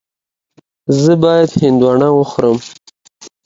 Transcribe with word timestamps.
ایا 0.89 0.93
زه 1.03 1.13
باید 1.23 1.49
هندواڼه 1.61 2.09
وخورم؟ 2.13 2.57